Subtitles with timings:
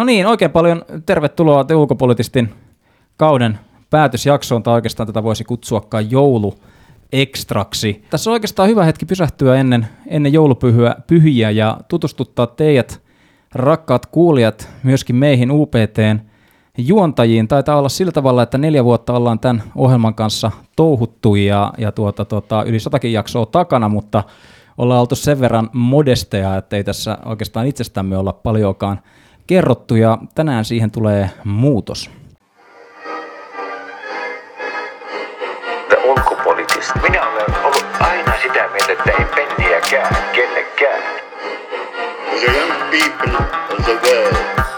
[0.00, 2.54] No niin, oikein paljon tervetuloa te ulkopolitistin
[3.16, 3.58] kauden
[3.90, 6.54] päätösjaksoon, tai oikeastaan tätä voisi kutsuakaan joulu
[7.12, 8.04] ekstraksi.
[8.10, 13.02] Tässä on oikeastaan hyvä hetki pysähtyä ennen, ennen joulupyhyä pyhiä ja tutustuttaa teidät,
[13.54, 16.20] rakkaat kuulijat, myöskin meihin UPTn
[16.78, 17.48] juontajiin.
[17.48, 22.24] Taitaa olla sillä tavalla, että neljä vuotta ollaan tämän ohjelman kanssa touhuttu ja, ja tuota,
[22.24, 24.24] tuota, yli satakin jaksoa takana, mutta
[24.78, 29.00] ollaan oltu sen verran modesteja, että ei tässä oikeastaan itsestämme olla paljonkaan
[29.50, 32.10] kerrottu ja tänään siihen tulee muutos.
[36.04, 37.00] ulkopoliittista.
[37.02, 41.02] Minä olen ollut aina sitä mieltä, että ei penniäkään kellekään.
[42.40, 44.69] The young people of the world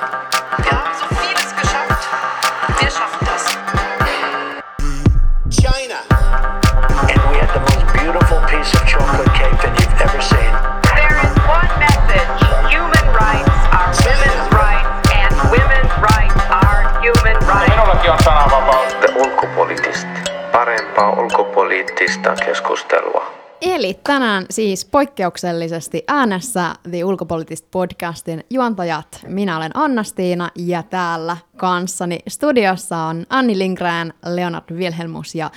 [20.96, 23.32] Parempaa ulkopoliittista keskustelua.
[23.60, 29.20] Eli tänään siis poikkeuksellisesti äänessä The Ulkopoliittist podcastin juontajat.
[29.26, 35.50] Minä olen Anna-Stiina ja täällä kanssani studiossa on Anni Lindgren, Leonard Wilhelmus ja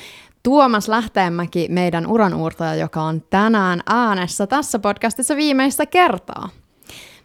[0.43, 6.49] Tuomas Lähteenmäki, meidän uranuurtaja, joka on tänään äänessä tässä podcastissa viimeistä kertaa.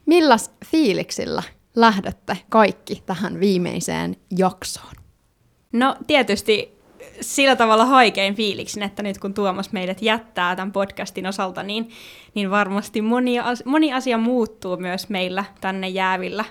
[0.06, 1.42] Milläs fiiliksillä
[1.76, 4.94] lähdette kaikki tähän viimeiseen jaksoon?
[5.72, 6.79] No tietysti
[7.20, 11.90] sillä tavalla haikein fiiliksin, että nyt kun Tuomas meidät jättää tämän podcastin osalta, niin,
[12.34, 16.44] niin varmasti moni, as, moni asia muuttuu myös meillä tänne jäävillä.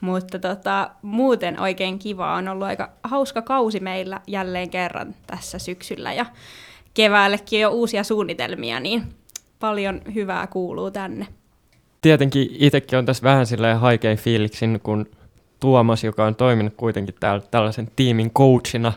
[0.00, 6.12] Mutta tota, muuten oikein kiva on ollut aika hauska kausi meillä jälleen kerran tässä syksyllä
[6.12, 6.26] ja
[6.94, 9.02] keväällekin jo uusia suunnitelmia, niin
[9.60, 11.26] paljon hyvää kuuluu tänne.
[12.00, 15.06] tietenkin itsekin on tässä vähän silleen haikein fiiliksin, kun
[15.60, 18.92] Tuomas, joka on toiminut kuitenkin täällä tällaisen tiimin coachina,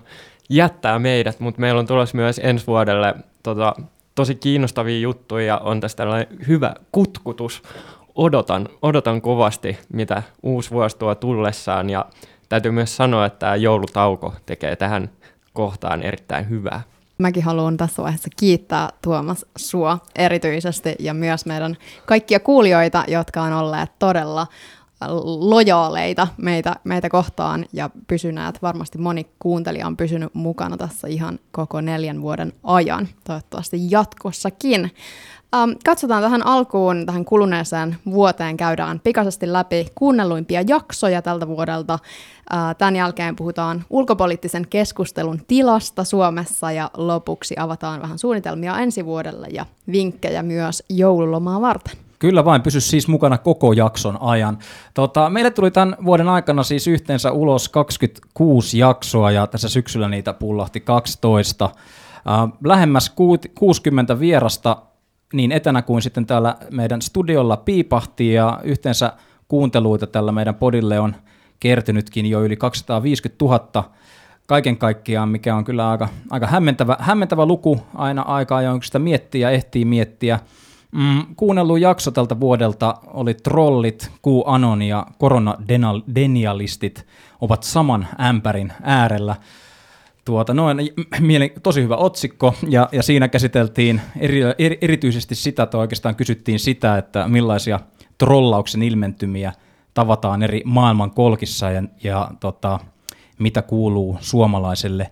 [0.49, 3.73] jättää meidät, mutta meillä on tulossa myös ensi vuodelle tota,
[4.15, 7.63] tosi kiinnostavia juttuja ja on tässä tällainen hyvä kutkutus.
[8.15, 12.05] Odotan, odotan kovasti, mitä uusi vuosi tuo tullessaan ja
[12.49, 15.09] täytyy myös sanoa, että tämä joulutauko tekee tähän
[15.53, 16.81] kohtaan erittäin hyvää.
[17.17, 23.53] Mäkin haluan tässä vaiheessa kiittää Tuomas sua erityisesti ja myös meidän kaikkia kuulijoita, jotka on
[23.53, 24.47] olleet todella
[25.39, 28.61] lojaaleita meitä, meitä kohtaan ja pysyneet.
[28.61, 34.91] Varmasti moni kuuntelija on pysynyt mukana tässä ihan koko neljän vuoden ajan, toivottavasti jatkossakin.
[35.55, 41.93] Ähm, katsotaan tähän alkuun, tähän kuluneeseen vuoteen käydään pikaisesti läpi kuunnelluimpia jaksoja tältä vuodelta.
[41.93, 49.47] Äh, tämän jälkeen puhutaan ulkopoliittisen keskustelun tilasta Suomessa ja lopuksi avataan vähän suunnitelmia ensi vuodelle
[49.51, 51.97] ja vinkkejä myös joululomaa varten.
[52.23, 54.57] Kyllä vain, pysy siis mukana koko jakson ajan.
[54.93, 60.33] Tota, meille tuli tämän vuoden aikana siis yhteensä ulos 26 jaksoa ja tässä syksyllä niitä
[60.33, 61.65] pullahti 12.
[61.65, 61.73] Äh,
[62.63, 64.77] lähemmäs kuut- 60 vierasta
[65.33, 69.13] niin etänä kuin sitten täällä meidän studiolla piipahti ja yhteensä
[69.47, 71.15] kuunteluita tällä meidän podille on
[71.59, 73.91] kertynytkin jo yli 250 000
[74.47, 79.41] kaiken kaikkiaan, mikä on kyllä aika, aika hämmentävä, hämmentävä luku aina aikaa, jonka sitä miettii
[79.41, 80.39] ja ehtii miettiä.
[80.93, 87.05] Mm, kuunnellut jakso tältä vuodelta oli Trollit, QAnon ja koronadenialistit
[87.41, 89.35] ovat saman ämpärin äärellä.
[90.25, 90.77] Tuota, noin,
[91.19, 96.59] mieli, tosi hyvä otsikko, ja, ja siinä käsiteltiin eri, eri, erityisesti sitä, että oikeastaan kysyttiin
[96.59, 97.79] sitä, että millaisia
[98.17, 99.53] trollauksen ilmentymiä
[99.93, 102.79] tavataan eri maailman kolkissa, ja, ja tota,
[103.39, 105.11] mitä kuuluu suomalaiselle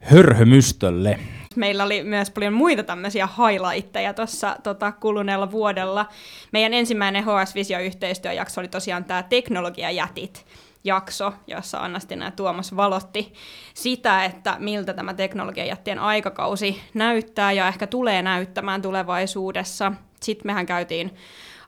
[0.00, 1.18] hörhömystölle.
[1.56, 6.06] Meillä oli myös paljon muita tämmöisiä highlightteja tuossa tota, kuluneella vuodella.
[6.52, 10.46] Meidän ensimmäinen HS Visio-yhteistyöjakso oli tosiaan tämä teknologiajätit
[10.84, 13.32] jakso, jossa Annastina ja Tuomas valotti
[13.74, 19.92] sitä, että miltä tämä teknologiajättien aikakausi näyttää ja ehkä tulee näyttämään tulevaisuudessa.
[20.20, 21.16] Sitten mehän käytiin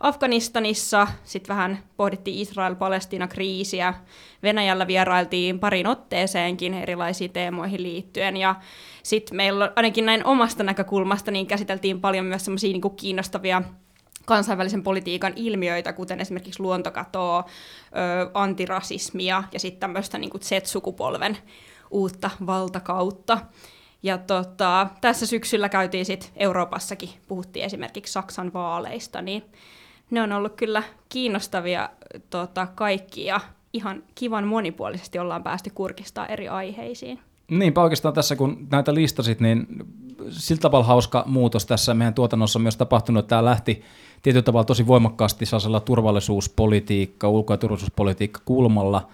[0.04, 3.94] Afganistanissa, sitten vähän pohdittiin Israel-Palestina-kriisiä,
[4.42, 8.54] Venäjällä vierailtiin parin otteeseenkin erilaisiin teemoihin liittyen, ja
[9.02, 13.62] sitten meillä ainakin näin omasta näkökulmasta niin käsiteltiin paljon myös semmoisia niin kiinnostavia
[14.24, 17.44] kansainvälisen politiikan ilmiöitä, kuten esimerkiksi luontokatoa,
[18.34, 21.38] antirasismia ja sitten tämmöistä niin Z-sukupolven
[21.90, 23.38] uutta valtakautta.
[24.02, 29.42] Ja tota, tässä syksyllä käytiin sitten Euroopassakin, puhuttiin esimerkiksi Saksan vaaleista, niin
[30.10, 31.90] ne on ollut kyllä kiinnostavia
[32.30, 33.40] tota, kaikki ja
[33.72, 37.18] ihan kivan monipuolisesti ollaan päästy kurkistaa eri aiheisiin.
[37.50, 39.66] Niinpä oikeastaan tässä, kun näitä listasit, niin
[40.30, 43.82] sillä tavalla hauska muutos tässä meidän tuotannossa on myös tapahtunut, että tämä lähti
[44.22, 49.08] tietyllä tavalla tosi voimakkaasti sellaisella turvallisuuspolitiikka, ulko- ja turvallisuuspolitiikka kulmalla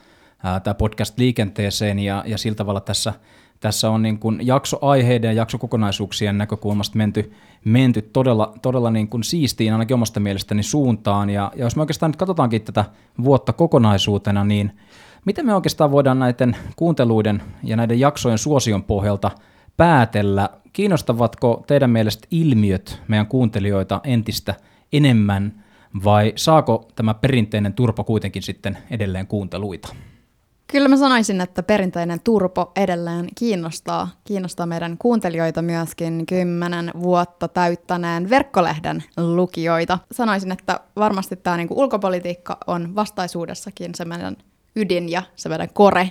[0.62, 3.12] tämä podcast liikenteeseen ja, ja sillä tavalla tässä,
[3.60, 7.32] tässä on niin kuin jaksoaiheiden ja jaksokokonaisuuksien näkökulmasta menty,
[7.64, 12.10] menty todella, todella niin kuin siistiin ainakin omasta mielestäni suuntaan ja, ja jos me oikeastaan
[12.10, 12.84] nyt katsotaankin tätä
[13.24, 14.72] vuotta kokonaisuutena, niin
[15.24, 19.30] miten me oikeastaan voidaan näiden kuunteluiden ja näiden jaksojen suosion pohjalta
[19.76, 24.54] päätellä, kiinnostavatko teidän mielestä ilmiöt meidän kuuntelijoita entistä
[24.92, 25.64] enemmän
[26.04, 29.94] vai saako tämä perinteinen turpa kuitenkin sitten edelleen kuunteluita?
[30.72, 38.30] Kyllä mä sanoisin, että perinteinen turpo edelleen kiinnostaa, kiinnostaa meidän kuuntelijoita myöskin kymmenen vuotta täyttäneen
[38.30, 39.98] verkkolehden lukijoita.
[40.12, 44.36] Sanoisin, että varmasti tämä niinku ulkopolitiikka on vastaisuudessakin se meidän
[44.76, 46.10] ydin ja se meidän kore,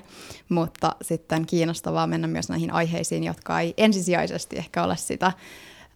[0.50, 5.31] mutta sitten kiinnostavaa mennä myös näihin aiheisiin, jotka ei ensisijaisesti ehkä ole sitä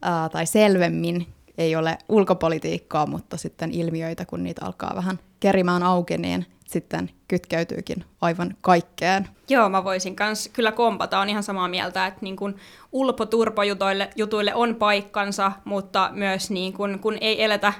[0.01, 1.27] ää, tai selvemmin
[1.57, 8.05] ei ole ulkopolitiikkaa, mutta sitten ilmiöitä, kun niitä alkaa vähän kerimään auki, niin sitten kytkeytyykin
[8.21, 9.27] aivan kaikkeen.
[9.49, 12.55] Joo, mä voisin kans kyllä kompata, on ihan samaa mieltä, että niin kun
[12.91, 17.73] ulpoturpojutuille jutuille on paikkansa, mutta myös niin kun, kun ei eletä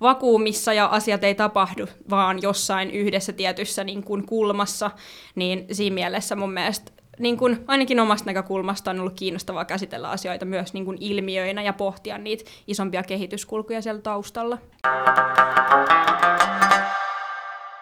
[0.00, 4.90] vakuumissa ja asiat ei tapahdu, vaan jossain yhdessä tietyssä niin kun kulmassa,
[5.34, 10.44] niin siinä mielessä mun mielestä niin kun, ainakin omasta näkökulmasta on ollut kiinnostavaa käsitellä asioita
[10.44, 14.58] myös niin kun ilmiöinä ja pohtia niitä isompia kehityskulkuja siellä taustalla.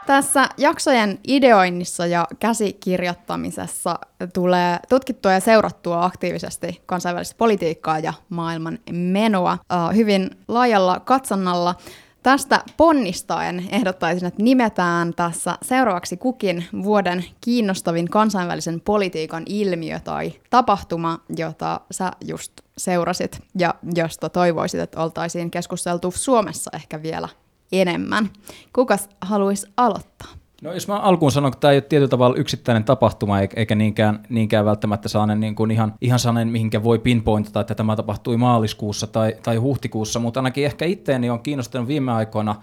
[0.07, 3.99] Tässä jaksojen ideoinnissa ja käsikirjoittamisessa
[4.35, 11.75] tulee tutkittua ja seurattua aktiivisesti kansainvälistä politiikkaa ja maailman menoa uh, hyvin laajalla katsonnalla.
[12.23, 21.21] Tästä ponnistaen ehdottaisin, että nimetään tässä seuraavaksi kukin vuoden kiinnostavin kansainvälisen politiikan ilmiö tai tapahtuma,
[21.37, 27.29] jota sä just seurasit ja josta toivoisit, että oltaisiin keskusteltu Suomessa ehkä vielä
[27.73, 28.31] enemmän.
[28.73, 30.29] Kukas haluaisi aloittaa?
[30.63, 34.21] No jos mä alkuun sanon, että tämä ei ole tietyllä tavalla yksittäinen tapahtuma, eikä niinkään,
[34.29, 39.07] niinkään välttämättä sellainen niin kuin ihan, ihan sellainen, mihinkä voi pinpointata, että tämä tapahtui maaliskuussa
[39.07, 42.55] tai, tai huhtikuussa, mutta ainakin ehkä itteeni on kiinnostanut viime aikoina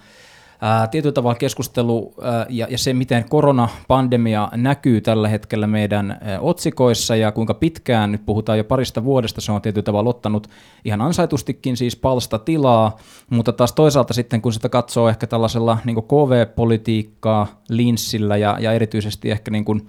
[0.92, 2.14] tietyllä tavalla keskustelu
[2.50, 8.58] ja, ja se, miten koronapandemia näkyy tällä hetkellä meidän otsikoissa ja kuinka pitkään, nyt puhutaan
[8.58, 10.48] jo parista vuodesta, se on tietyllä tavalla ottanut
[10.86, 12.98] ihan ansaitustikin siis palsta tilaa,
[13.30, 19.32] mutta taas toisaalta sitten kun sitä katsoo ehkä tällaisella niin KV-politiikkaa linssillä ja, ja erityisesti
[19.32, 19.88] ehkä niin kuin,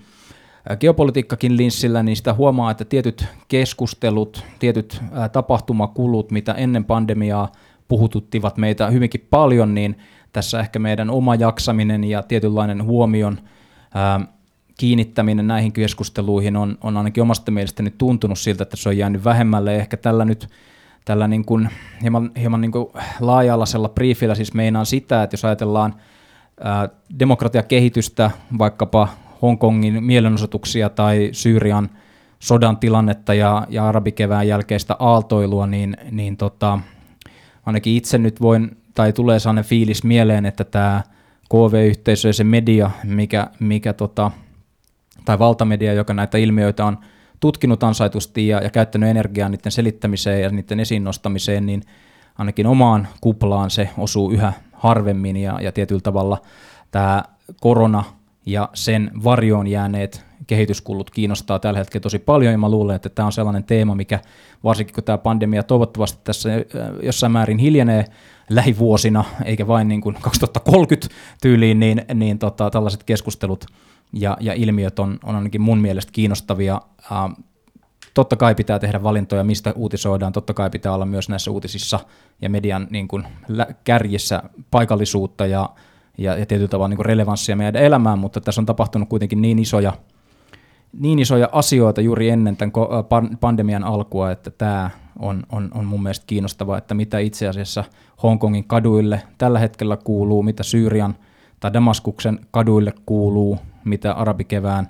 [0.81, 5.01] geopolitiikkakin linssillä, niin sitä huomaa, että tietyt keskustelut, tietyt
[5.33, 7.53] tapahtumakulut, mitä ennen pandemiaa
[7.89, 9.97] puhututtivat meitä hyvinkin paljon, niin
[10.33, 13.39] tässä ehkä meidän oma jaksaminen ja tietynlainen huomion
[13.95, 14.21] ää,
[14.79, 19.77] kiinnittäminen näihin keskusteluihin on, on ainakin omasta mielestäni tuntunut siltä, että se on jäänyt vähemmälle.
[19.77, 20.49] Ehkä tällä nyt
[21.05, 21.69] tällä niin kuin,
[22.03, 22.87] hieman, hieman niin kuin
[23.21, 25.95] laaja-alaisella briefillä siis meinaan sitä, että jos ajatellaan
[26.61, 26.89] ää,
[27.19, 29.09] demokratiakehitystä, vaikkapa
[29.43, 31.91] Hongkongin mielenosoituksia tai Syyrian
[32.39, 36.79] sodan tilannetta ja, ja arabikevään jälkeistä aaltoilua, niin, niin tota,
[37.67, 41.03] ainakin itse nyt voin tai tulee sellainen fiilis mieleen, että tämä
[41.49, 44.31] KV-yhteisö ja se media, mikä, mikä tota,
[45.25, 46.99] tai valtamedia, joka näitä ilmiöitä on
[47.41, 51.83] tutkinut ansaitusti ja, ja käyttänyt energiaa niiden selittämiseen ja niiden esiin nostamiseen, niin
[52.39, 56.43] ainakin omaan kuplaan se osuu yhä harvemmin ja, ja tietyllä tavalla
[56.91, 57.23] tämä
[57.61, 58.05] korona
[58.47, 63.27] ja sen varjoon jääneet kehityskulut kiinnostaa tällä hetkellä tosi paljon, ja mä luulen, että tämä
[63.27, 64.21] on sellainen teema, mikä
[64.65, 66.51] varsinkin kun tämä pandemia toivottavasti tässä
[67.03, 68.05] jossain määrin hiljenee
[68.51, 71.09] lähivuosina, eikä vain niin kuin 2030
[71.43, 73.67] tyyliin, niin, niin tota, tällaiset keskustelut
[74.13, 76.81] ja, ja ilmiöt on, on ainakin mun mielestä kiinnostavia.
[77.13, 77.33] Ähm,
[78.15, 82.01] totta kai pitää tehdä valintoja, mistä uutisoidaan, totta kai pitää olla myös näissä uutisissa
[82.43, 83.27] ja median niin kuin,
[83.85, 85.71] kärjissä paikallisuutta ja,
[86.19, 89.93] ja, ja tietyllä tavalla niin relevanssia meidän elämään, mutta tässä on tapahtunut kuitenkin niin isoja
[90.99, 92.73] niin isoja asioita juuri ennen tämän
[93.41, 97.85] pandemian alkua, että tämä on, on, on mun mielestä kiinnostavaa, että mitä itse asiassa
[98.23, 101.15] Hongkongin kaduille tällä hetkellä kuuluu, mitä Syyrian
[101.61, 104.87] tai Damaskuksen kaduille kuuluu, mitä arabikevään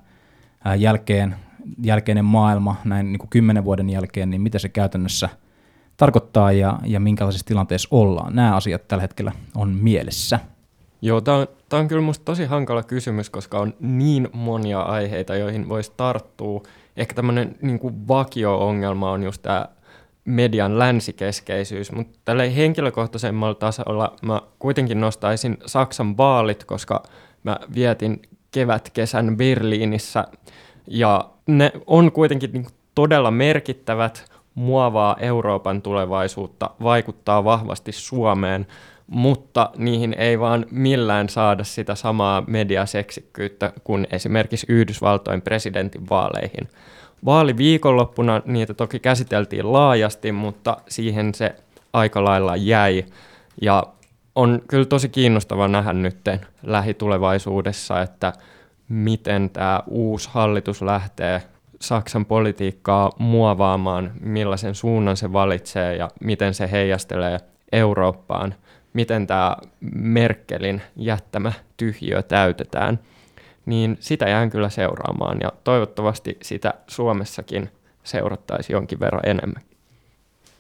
[0.79, 1.35] jälkeen,
[1.83, 5.29] jälkeinen maailma näin niin kuin kymmenen vuoden jälkeen, niin mitä se käytännössä
[5.97, 8.37] tarkoittaa ja, ja minkälaisessa tilanteessa ollaan.
[8.37, 10.41] Nämä asiat tällä hetkellä on mielessä.
[11.07, 15.37] Joo, tämä on, tää on kyllä musta tosi hankala kysymys, koska on niin monia aiheita,
[15.37, 16.63] joihin voisi tarttua.
[16.97, 19.67] Ehkä tämmöinen niin vakio-ongelma on just tämä
[20.25, 27.03] median länsikeskeisyys, mutta tällä henkilökohtaisemmalla tasolla mä kuitenkin nostaisin Saksan vaalit, koska
[27.43, 30.25] mä vietin kevät-kesän Berliinissä.
[30.87, 38.67] Ja ne on kuitenkin niin todella merkittävät, muovaa Euroopan tulevaisuutta, vaikuttaa vahvasti Suomeen,
[39.07, 46.69] mutta niihin ei vaan millään saada sitä samaa mediaseksikkyyttä kuin esimerkiksi Yhdysvaltojen presidentin vaaleihin.
[47.25, 51.55] Vaaliviikonloppuna niitä toki käsiteltiin laajasti, mutta siihen se
[51.93, 53.05] aika lailla jäi.
[53.63, 53.83] Ja
[54.35, 56.19] on kyllä tosi kiinnostava nähdä nyt
[56.63, 58.33] lähitulevaisuudessa, että
[58.89, 61.43] miten tämä uusi hallitus lähtee
[61.81, 67.39] Saksan politiikkaa muovaamaan, millaisen suunnan se valitsee ja miten se heijastelee
[67.73, 68.55] Eurooppaan,
[68.97, 69.57] miten tämä
[69.95, 72.99] Merkelin jättämä tyhjiö täytetään,
[73.67, 77.71] niin sitä jään kyllä seuraamaan ja toivottavasti sitä Suomessakin
[78.05, 79.63] seurattaisi jonkin verran enemmän.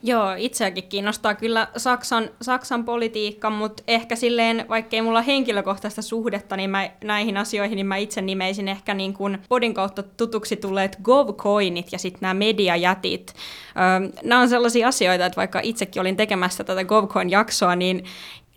[0.06, 6.70] Joo, itseäkin kiinnostaa kyllä Saksan, Saksan politiikka, mutta ehkä silleen, vaikkei mulla henkilökohtaista suhdetta niin
[6.70, 11.92] mä, näihin asioihin, niin mä itse nimeisin ehkä niin kuin podin kautta tutuksi tulleet GovCoinit
[11.92, 13.34] ja sitten nämä mediajätit.
[13.76, 18.04] Öö, nämä on sellaisia asioita, että vaikka itsekin olin tekemässä tätä GovCoin-jaksoa, niin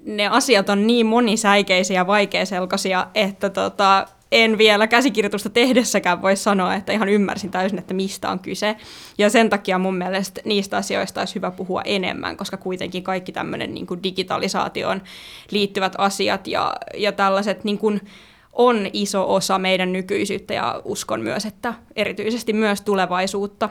[0.06, 6.76] ne asiat on niin monisäikeisiä ja vaikeaselkoisia, että tota, en vielä käsikirjoitusta tehdessäkään voi sanoa,
[6.76, 8.76] että ihan ymmärsin täysin, että mistä on kyse.
[9.18, 13.74] Ja sen takia mun mielestä niistä asioista olisi hyvä puhua enemmän, koska kuitenkin kaikki tämmöinen
[13.74, 15.02] niin kuin digitalisaatioon
[15.52, 18.02] liittyvät asiat ja, ja tällaiset niin kuin
[18.54, 23.70] on iso osa meidän nykyisyyttä ja uskon myös, että erityisesti myös tulevaisuutta.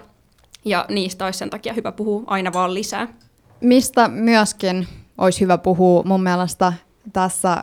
[0.65, 3.09] Ja niistä olisi sen takia hyvä puhua aina vaan lisää.
[3.61, 4.89] Mistä myöskin
[5.19, 6.73] olisi hyvä puhua mun mielestä
[7.13, 7.63] tässä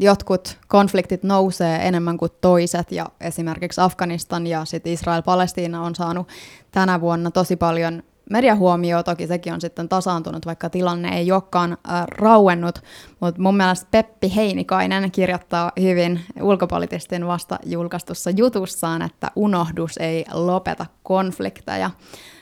[0.00, 6.28] jotkut konfliktit nousee enemmän kuin toiset ja esimerkiksi Afganistan ja sitten Israel-Palestiina on saanut
[6.70, 12.06] tänä vuonna tosi paljon mediahuomioon, toki sekin on sitten tasaantunut, vaikka tilanne ei olekaan äh,
[12.06, 12.78] rauennut,
[13.20, 20.86] mutta mun mielestä Peppi Heinikainen kirjoittaa hyvin ulkopolitistin vasta julkaistussa jutussaan, että unohdus ei lopeta
[21.02, 21.90] konflikteja.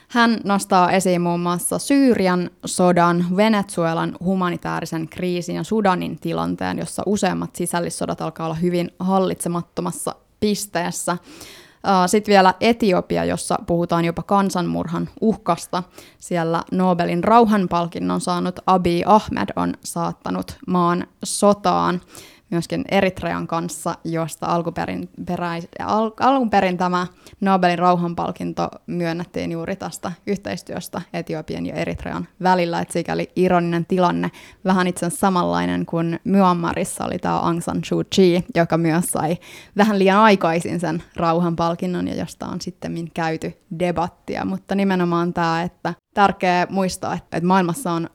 [0.07, 7.55] Hän nostaa esiin muun muassa Syyrian sodan, Venezuelan humanitaarisen kriisin ja Sudanin tilanteen, jossa useimmat
[7.55, 11.17] sisällissodat alkaa olla hyvin hallitsemattomassa pisteessä.
[12.07, 15.83] Sitten vielä Etiopia, jossa puhutaan jopa kansanmurhan uhkasta.
[16.19, 22.01] Siellä Nobelin rauhanpalkinnon saanut Abiy Ahmed on saattanut maan sotaan
[22.49, 27.07] myöskin Eritrean kanssa, josta alkuperin, peräis, al, alkuperin tämä
[27.41, 34.31] Nobelin rauhanpalkinto myönnettiin juuri tästä yhteistyöstä Etiopian ja Eritrean välillä, että sikäli ironinen tilanne,
[34.65, 39.37] vähän itse samanlainen kuin Myanmarissa oli tämä Aung San Suu Kyi, joka myös sai
[39.77, 45.93] vähän liian aikaisin sen rauhanpalkinnon ja josta on sitten käyty debattia, mutta nimenomaan tämä, että
[46.17, 48.09] tärkeää muistaa, että maailmassa on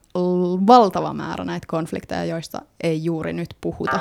[0.66, 4.00] valtava määrä näitä konflikteja, joista ei juuri nyt puhuta.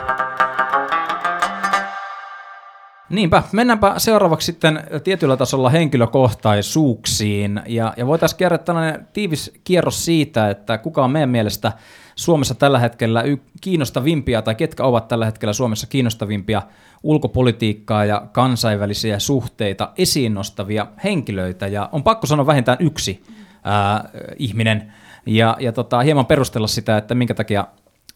[3.09, 10.49] Niinpä, mennäänpä seuraavaksi sitten tietyllä tasolla henkilökohtaisuuksiin, ja, ja voitaisiin käydä tällainen tiivis kierros siitä,
[10.49, 11.71] että kuka on meidän mielestä
[12.15, 13.23] Suomessa tällä hetkellä
[13.61, 16.61] kiinnostavimpia, tai ketkä ovat tällä hetkellä Suomessa kiinnostavimpia
[17.03, 23.23] ulkopolitiikkaa ja kansainvälisiä suhteita esiin nostavia henkilöitä, ja on pakko sanoa vähintään yksi
[23.63, 24.93] ää, ihminen,
[25.25, 27.67] ja, ja tota, hieman perustella sitä, että minkä takia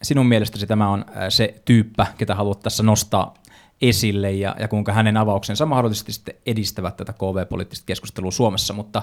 [0.02, 3.34] sinun mielestäsi tämä on se tyyppä, ketä haluat tässä nostaa
[3.82, 9.02] esille ja, ja kuinka hänen avauksensa mahdollisesti sitten edistävät tätä KV-poliittista keskustelua Suomessa, mutta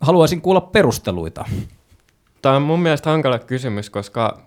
[0.00, 1.44] haluaisin kuulla perusteluita.
[2.42, 4.38] Tämä on mun mielestä hankala kysymys, koska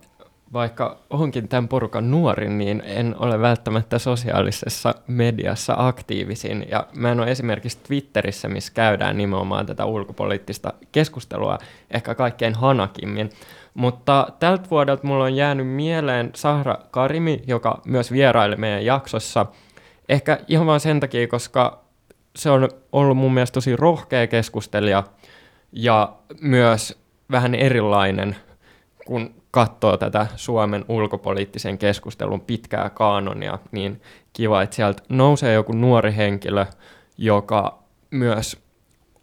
[0.54, 6.66] vaikka onkin tämän porukan nuorin, niin en ole välttämättä sosiaalisessa mediassa aktiivisin.
[6.72, 11.58] Ja mä en ole esimerkiksi Twitterissä, missä käydään nimenomaan tätä ulkopoliittista keskustelua
[11.92, 13.30] ehkä kaikkein hanakimmin.
[13.74, 19.46] Mutta tältä vuodelta mulla on jäänyt mieleen Sahra Karimi, joka myös vieraili meidän jaksossa.
[20.10, 21.84] Ehkä ihan vain sen takia, koska
[22.36, 25.04] se on ollut mun mielestä tosi rohkea keskustelija
[25.72, 28.36] ja myös vähän erilainen,
[29.12, 34.02] kun katsoo tätä Suomen ulkopoliittisen keskustelun pitkää kaanonia, niin
[34.34, 36.66] kiva, että sieltä nousee joku nuori henkilö,
[37.18, 38.58] joka myös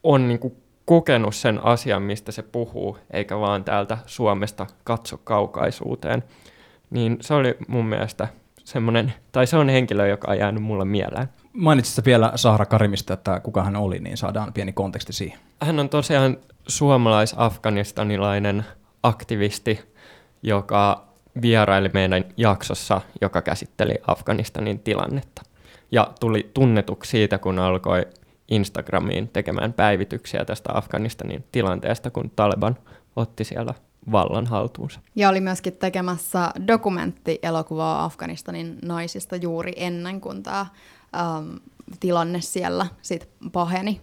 [0.02, 6.24] on niin kuin kokenut sen asian, mistä se puhuu, eikä vaan täältä Suomesta katso kaukaisuuteen.
[6.90, 8.28] Niin se oli mun mielestä
[8.64, 11.28] semmoinen, tai se on henkilö, joka on jäänyt mulle mieleen.
[11.52, 15.38] Mainitsit vielä Sahra Karimista, että kuka hän oli, niin saadaan pieni konteksti siihen.
[15.62, 18.64] Hän on tosiaan suomalais-afganistanilainen
[19.02, 19.80] aktivisti,
[20.42, 21.08] joka
[21.42, 25.42] vieraili meidän jaksossa, joka käsitteli Afganistanin tilannetta.
[25.90, 28.06] Ja tuli tunnetuksi siitä, kun alkoi
[28.48, 32.76] Instagramiin tekemään päivityksiä tästä Afganistanin tilanteesta, kun Taliban
[33.16, 33.74] otti siellä
[34.12, 35.00] vallan haltuunsa.
[35.16, 40.66] Ja oli myöskin tekemässä dokumenttielokuvaa Afganistanin naisista juuri ennen kuin tämä
[41.16, 41.56] ähm,
[42.00, 44.00] tilanne siellä sit paheni.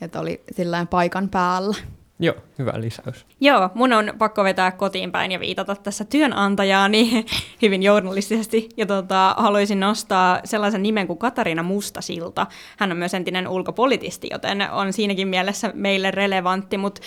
[0.00, 1.76] Että oli sillä paikan päällä.
[2.20, 3.26] Joo, hyvä lisäys.
[3.40, 7.24] Joo, mun on pakko vetää kotiin päin ja viitata tässä työnantajaani
[7.62, 8.68] hyvin journalistisesti.
[8.76, 12.46] Ja tota, haluaisin nostaa sellaisen nimen kuin Katariina Mustasilta.
[12.78, 16.78] Hän on myös entinen ulkopolitisti, joten on siinäkin mielessä meille relevantti.
[16.78, 17.00] Mutta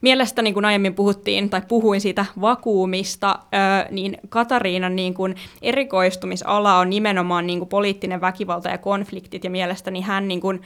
[0.00, 3.38] mielestäni, kun aiemmin puhuttiin tai puhuin siitä vakuumista,
[3.90, 9.44] niin Katariinan niin kuin erikoistumisala on nimenomaan niin kuin poliittinen väkivalta ja konfliktit.
[9.44, 10.60] Ja mielestäni hän niin kuin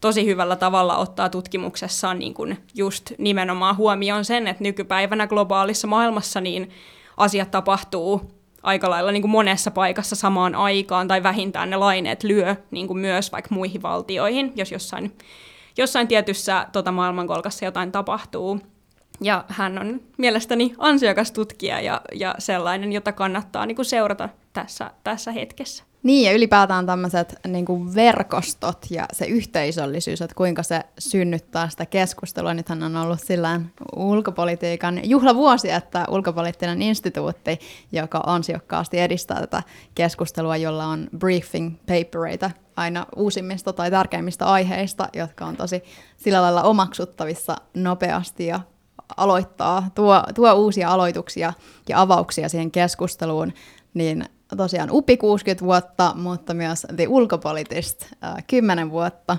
[0.00, 6.40] tosi hyvällä tavalla ottaa tutkimuksessaan niin kuin just nimenomaan huomioon sen, että nykypäivänä globaalissa maailmassa
[6.40, 6.70] niin
[7.16, 12.56] asiat tapahtuu aika lailla niin kuin monessa paikassa samaan aikaan, tai vähintään ne laineet lyö
[12.70, 15.16] niin kuin myös vaikka muihin valtioihin, jos jossain,
[15.76, 18.60] jossain tietyssä tota, maailmankolkassa jotain tapahtuu.
[19.20, 24.90] Ja hän on mielestäni ansiokas tutkija ja, ja sellainen, jota kannattaa niin kuin seurata tässä,
[25.04, 25.84] tässä hetkessä.
[26.02, 31.86] Niin, ja ylipäätään tämmöiset niin kuin verkostot ja se yhteisöllisyys, että kuinka se synnyttää sitä
[31.86, 32.54] keskustelua.
[32.54, 33.60] Nythän on ollut sillä
[33.96, 37.58] ulkopolitiikan juhlavuosi, että ulkopoliittinen instituutti,
[37.92, 39.62] joka ansiokkaasti edistää tätä
[39.94, 45.82] keskustelua, jolla on briefing papereita aina uusimmista tai tärkeimmistä aiheista, jotka on tosi
[46.16, 48.60] sillä lailla omaksuttavissa nopeasti ja
[49.16, 51.52] aloittaa, tuo, tuo uusia aloituksia
[51.88, 53.52] ja avauksia siihen keskusteluun,
[53.94, 54.24] niin
[54.56, 59.36] tosiaan UPI 60 vuotta, mutta myös The Ulkopolitist äh, 10 vuotta,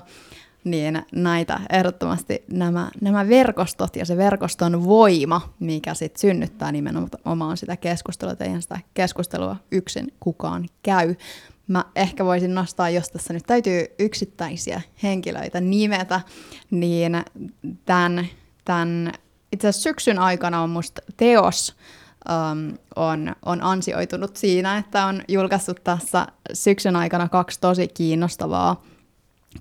[0.64, 7.76] niin näitä ehdottomasti nämä, nämä verkostot ja se verkoston voima, mikä sitten synnyttää nimenomaan sitä
[7.76, 11.14] keskustelua, että eihän sitä keskustelua yksin kukaan käy.
[11.66, 16.20] Mä ehkä voisin nostaa, jos tässä nyt täytyy yksittäisiä henkilöitä nimetä,
[16.70, 17.24] niin
[17.86, 18.26] tämän,
[18.64, 19.12] tämän
[19.52, 21.76] itse asiassa syksyn aikana on musta teos,
[22.28, 28.82] um, on, on ansioitunut siinä, että on julkaissut tässä syksyn aikana kaksi tosi kiinnostavaa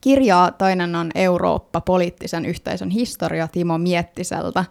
[0.02, 0.52] kirjaa.
[0.52, 4.66] Toinen on Eurooppa, poliittisen yhteisön historia Timo Miettiseltä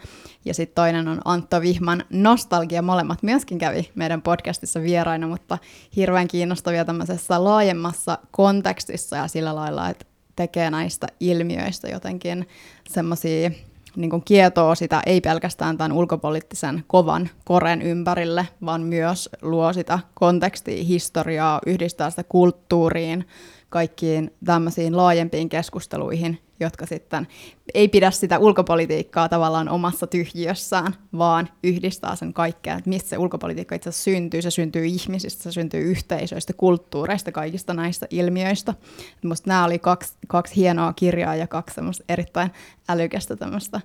[0.44, 2.82] ja sitten toinen on Antto Vihman Nostalgia.
[2.82, 5.58] Molemmat myöskin kävi meidän podcastissa vieraina, mutta
[5.96, 12.48] hirveän kiinnostavia tämmöisessä laajemmassa kontekstissa ja sillä lailla, että tekee näistä ilmiöistä jotenkin
[12.88, 13.50] semmoisia
[13.98, 19.98] niin kuin kietoo sitä ei pelkästään tämän ulkopoliittisen kovan koren ympärille, vaan myös luo sitä
[20.14, 23.28] kontekstia, historiaa, yhdistää sitä kulttuuriin,
[23.68, 27.26] kaikkiin tämmöisiin laajempiin keskusteluihin, jotka sitten
[27.74, 33.74] ei pidä sitä ulkopolitiikkaa tavallaan omassa tyhjiössään, vaan yhdistää sen kaikkea, että mistä se ulkopolitiikka
[33.74, 34.42] itse asiassa syntyy.
[34.42, 38.74] Se syntyy ihmisistä, se syntyy yhteisöistä, kulttuureista, kaikista näistä ilmiöistä.
[39.22, 42.50] Minusta nämä oli kaksi, kaksi hienoa kirjaa ja kaksi erittäin
[42.88, 43.80] älykästä tämmöistä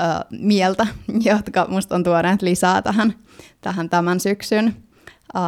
[0.00, 0.86] ö, mieltä,
[1.30, 3.14] jotka minusta on tuoneet lisää tähän,
[3.60, 4.76] tähän tämän syksyn
[5.36, 5.38] ö,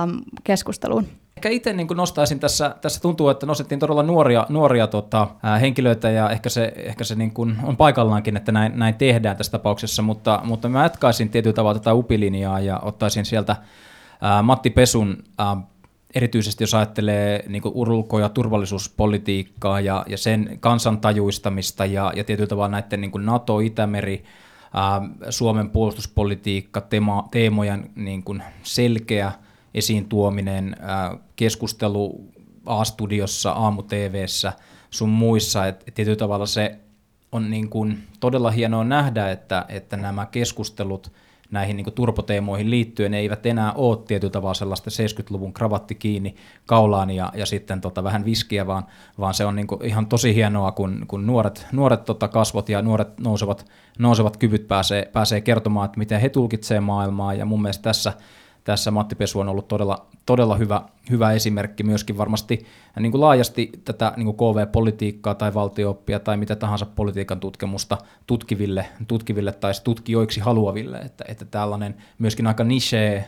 [0.45, 1.18] keskusteluun.
[1.39, 6.11] Ehkä itse niin nostaisin tässä, tässä tuntuu, että nostettiin todella nuoria, nuoria tota, ää, henkilöitä
[6.11, 10.03] ja ehkä se, ehkä se niin kuin on paikallaankin, että näin, näin tehdään tässä tapauksessa,
[10.03, 13.57] mutta, mutta mä jatkaisin tietyllä tavalla tätä upilinjaa ja ottaisin sieltä
[14.21, 15.57] ää, Matti Pesun ää,
[16.15, 22.69] erityisesti jos ajattelee niin ulko- ja turvallisuuspolitiikkaa ja, ja sen kansantajuistamista ja, ja tietyllä tavalla
[22.69, 24.25] näiden niin NATO, Itämeri,
[24.75, 29.33] ää, Suomen puolustuspolitiikka, teema, teemojen niin kuin selkeä–
[29.79, 30.77] esiin tuominen,
[31.37, 32.25] keskustelu
[32.67, 34.53] A-studiossa, aamu-TVssä,
[34.91, 36.79] sun muissa, että tietyllä tavalla se
[37.33, 41.13] on niin kuin todella hienoa nähdä, että, että nämä keskustelut
[41.51, 46.35] näihin niin turpoteemoihin liittyen eivät enää ole tietyllä tavalla sellaista 70-luvun kravatti kiinni
[46.67, 48.85] kaulaan ja, ja sitten tota vähän viskiä, vaan,
[49.19, 53.21] vaan se on niin ihan tosi hienoa, kun, kun nuoret, nuoret tota kasvot ja nuoret
[53.21, 53.67] nousevat,
[53.99, 57.35] nousevat kyvyt pääsee, pääsee kertomaan, että miten he tulkitsevat maailmaa.
[57.35, 58.13] Ja mun mielestä tässä
[58.69, 62.67] tässä Matti Pesu on ollut todella, todella hyvä, hyvä esimerkki myöskin varmasti
[63.01, 68.87] niin kuin laajasti tätä niin kuin KV-politiikkaa tai valtiooppia tai mitä tahansa politiikan tutkimusta tutkiville,
[69.09, 73.25] tutkiville tai tutkijoiksi haluaville, että, että tällainen myöskin aika niche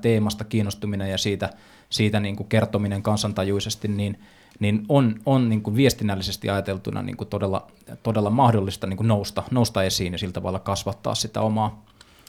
[0.00, 1.50] teemasta kiinnostuminen ja siitä,
[1.90, 4.20] siitä niin kuin kertominen kansantajuisesti, niin,
[4.60, 7.66] niin on, on niin kuin viestinnällisesti ajateltuna niin kuin todella,
[8.02, 11.84] todella mahdollista niin kuin nousta, nousta esiin ja sillä tavalla kasvattaa sitä omaa,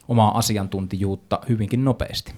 [0.08, 2.34] omaa asiantuntijuutta hyvinkin nopeasti.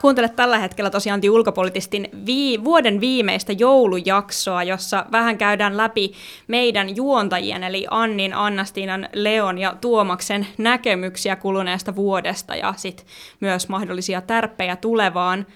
[0.00, 6.12] Kuuntelet tällä hetkellä tosiaan ulkopolitistin vii- vuoden viimeistä joulujaksoa, jossa vähän käydään läpi
[6.48, 13.06] meidän juontajien, eli Annin, Annastiinan, Leon ja Tuomaksen näkemyksiä kuluneesta vuodesta ja sitten
[13.40, 15.46] myös mahdollisia tärppejä tulevaan.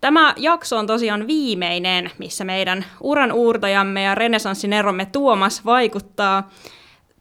[0.00, 6.50] Tämä jakso on tosiaan viimeinen, missä meidän uran uurtajamme ja renesanssin eromme Tuomas vaikuttaa.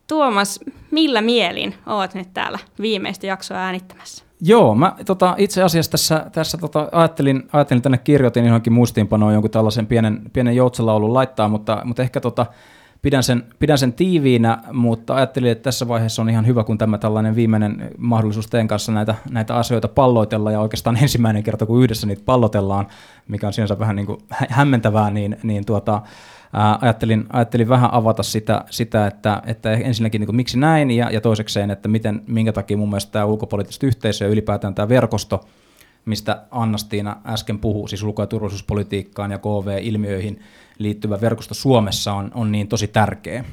[0.08, 0.60] Tuomas,
[0.92, 4.27] millä mielin olet nyt täällä viimeistä jaksoa äänittämässä?
[4.42, 9.52] Joo, mä tota, itse asiassa tässä, tässä tota, ajattelin, ajattelin tänne kirjoitin johonkin muistiinpanoon jonkun
[9.52, 12.46] tällaisen pienen, pienen joutselaulun laittaa, mutta, mutta ehkä tota,
[13.02, 16.98] pidän sen, pidän sen tiiviinä, mutta ajattelin, että tässä vaiheessa on ihan hyvä, kun tämä
[16.98, 22.08] tällainen viimeinen mahdollisuus teidän kanssa näitä, näitä asioita palloitella, ja oikeastaan ensimmäinen kerta, kun yhdessä
[22.08, 22.88] niitä pallotellaan,
[23.28, 26.02] mikä on sinänsä vähän niin kuin hä- hämmentävää, niin, niin tuota,
[26.54, 31.22] ajattelin, ajattelin vähän avata sitä, sitä että, että ensinnäkin niin kuin, miksi näin, ja, ja
[31.22, 35.46] toisekseen, että miten, minkä takia mun mielestä tämä ulkopoliittista yhteisö ja ylipäätään tämä verkosto,
[36.06, 40.40] mistä Anna-Stiina äsken puhuu, siis ulko- ja turvallisuuspolitiikkaan ja KV-ilmiöihin
[40.78, 43.44] liittyvä verkosto Suomessa on, on niin tosi tärkeä.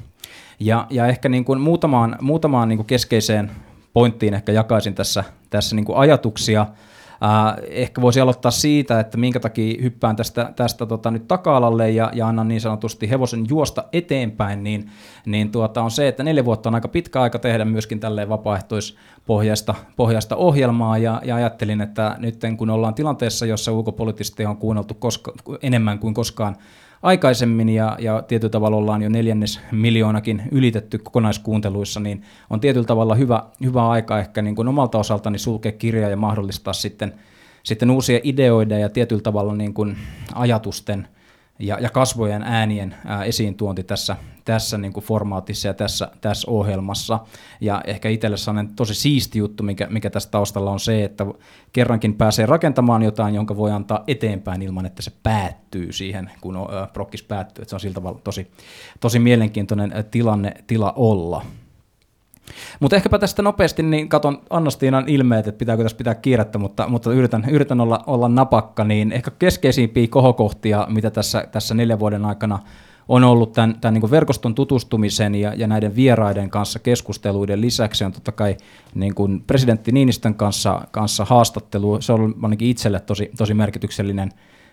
[0.60, 3.50] Ja, ja ehkä niin kuin muutamaan, muutamaan niin kuin keskeiseen
[3.92, 6.66] pointtiin ehkä jakaisin tässä, tässä niin kuin ajatuksia.
[7.68, 12.28] Ehkä voisi aloittaa siitä, että minkä takia hyppään tästä, tästä tota nyt taka-alalle ja, ja
[12.28, 14.90] annan niin sanotusti hevosen juosta eteenpäin, niin,
[15.26, 19.74] niin tuota on se, että neljä vuotta on aika pitkä aika tehdä myöskin tälleen vapaaehtoispohjaista
[19.96, 20.98] pohjaista ohjelmaa.
[20.98, 26.14] Ja, ja ajattelin, että nyt kun ollaan tilanteessa, jossa ulkopoliittisesti on kuunneltu koska, enemmän kuin
[26.14, 26.56] koskaan
[27.02, 33.14] aikaisemmin ja, ja tietyllä tavalla ollaan jo neljännes miljoonakin ylitetty kokonaiskuunteluissa, niin on tietyllä tavalla
[33.14, 37.14] hyvä, hyvä aika ehkä niin kuin omalta osaltani sulkea kirjaa ja mahdollistaa sitten,
[37.62, 39.96] sitten uusia ideoiden ja tietyllä tavalla niin kuin
[40.34, 41.08] ajatusten
[41.58, 47.18] ja, ja kasvojen äänien ää, esiintuonti tässä, tässä niin kuin formaatissa ja tässä, tässä ohjelmassa.
[47.60, 51.26] Ja ehkä itselle sellainen tosi siisti juttu, mikä, mikä tässä taustalla on se, että
[51.72, 56.58] kerrankin pääsee rakentamaan jotain, jonka voi antaa eteenpäin ilman, että se päättyy siihen, kun
[56.92, 57.62] prokkis päättyy.
[57.62, 58.50] Että se on sillä tavalla tosi,
[59.00, 61.42] tosi mielenkiintoinen tilanne, tila olla.
[62.80, 67.12] Mutta ehkäpä tästä nopeasti, niin katon Annastiinan ilmeet, että pitääkö tässä pitää kiirettä, mutta, mutta
[67.12, 72.58] yritän, yritän olla, olla napakka, niin ehkä keskeisimpiä kohokohtia, mitä tässä, tässä neljän vuoden aikana
[73.08, 78.12] on ollut tämän, tämän niin verkoston tutustumisen ja, ja näiden vieraiden kanssa keskusteluiden lisäksi on
[78.12, 78.56] totta kai
[78.94, 82.00] niin kuin presidentti Niinistön kanssa, kanssa haastattelu.
[82.00, 84.32] Se on ainakin itselle tosi, tosi merkityksellinen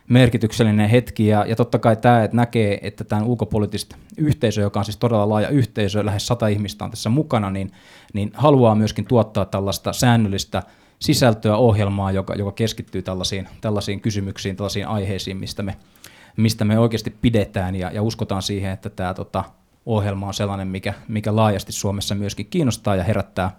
[0.09, 4.85] merkityksellinen hetki ja, ja totta kai tämä, että näkee, että tämän ulkopoliittista yhteisö, joka on
[4.85, 7.71] siis todella laaja yhteisö, lähes sata ihmistä on tässä mukana, niin,
[8.13, 10.63] niin haluaa myöskin tuottaa tällaista säännöllistä
[10.99, 15.77] sisältöä, ohjelmaa, joka, joka keskittyy tällaisiin, tällaisiin kysymyksiin, tällaisiin aiheisiin, mistä me,
[16.37, 19.43] mistä me oikeasti pidetään ja, ja uskotaan siihen, että tämä tota,
[19.85, 23.51] ohjelma on sellainen, mikä, mikä laajasti Suomessa myöskin kiinnostaa ja herättää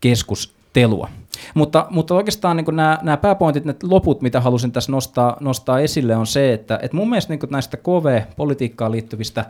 [0.00, 1.08] keskustelua.
[1.54, 6.16] Mutta, mutta oikeastaan niin nämä, nämä pääpointit, ne loput, mitä halusin tässä nostaa, nostaa esille,
[6.16, 9.44] on se, että, että mun mielestä niin näistä KV-politiikkaan liittyvistä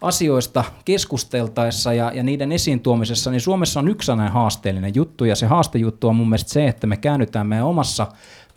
[0.00, 5.46] asioista keskusteltaessa ja, ja niiden esiin tuomisessa, niin Suomessa on yksi haasteellinen juttu, ja se
[5.46, 8.06] haastejuttu on mun mielestä se, että me käännytään meidän omassa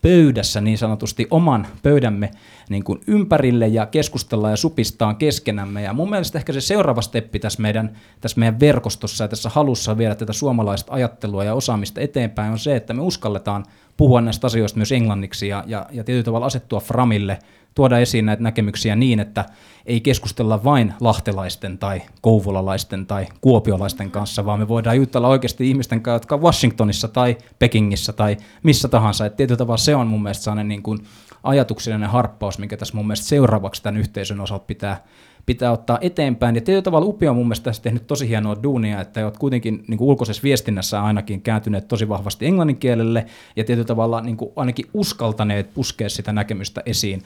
[0.02, 2.32] pöydässä niin sanotusti oman pöydämme
[2.70, 5.82] niin kuin ympärille ja keskustellaan ja supistaan keskenämme.
[5.82, 9.98] Ja mun mielestä ehkä se seuraava steppi tässä meidän, tässä meidän verkostossa ja tässä halussa
[9.98, 13.66] viedä tätä suomalaista ajattelua ja osaamista eteenpäin on se, että me uskalletaan
[13.98, 17.40] puhua näistä asioista myös englanniksi ja, ja, ja tietyllä tavalla asettua framille,
[17.78, 19.46] tuoda esiin näitä näkemyksiä niin, että
[19.86, 26.02] ei keskustella vain lahtelaisten tai kouvolalaisten tai kuopiolaisten kanssa, vaan me voidaan jutella oikeasti ihmisten
[26.02, 29.26] kanssa, jotka on Washingtonissa tai Pekingissä tai missä tahansa.
[29.26, 31.00] Et tietyllä tavalla se on mun mielestä sellainen niin kuin
[31.44, 35.04] ajatuksellinen harppaus, mikä tässä mun mielestä seuraavaksi tämän yhteisön osalta pitää,
[35.46, 36.56] pitää ottaa eteenpäin.
[36.56, 39.84] Ja tietyllä tavalla Upio on mun mielestä tässä tehnyt tosi hienoa duunia, että olet kuitenkin
[39.88, 44.52] niin kuin ulkoisessa viestinnässä ainakin kääntyneet tosi vahvasti englannin kielelle ja tietyllä tavalla niin kuin
[44.56, 47.24] ainakin uskaltaneet puskea sitä näkemystä esiin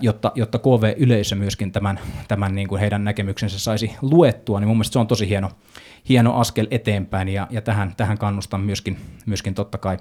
[0.00, 4.92] jotta, jotta KV-yleisö myöskin tämän, tämän niin kuin heidän näkemyksensä saisi luettua, niin mun mielestä
[4.92, 5.50] se on tosi hieno,
[6.08, 9.96] hieno askel eteenpäin, ja, ja tähän, tähän kannustan myöskin, myöskin totta kai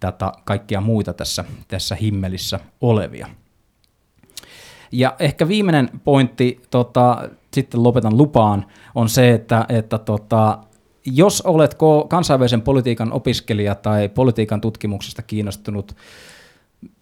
[0.00, 3.26] tätä kaikkia muita tässä, tässä himmelissä olevia.
[4.92, 10.58] Ja ehkä viimeinen pointti, tota, sitten lopetan lupaan, on se, että, että tota,
[11.04, 11.76] jos olet
[12.08, 15.96] kansainvälisen politiikan opiskelija tai politiikan tutkimuksesta kiinnostunut,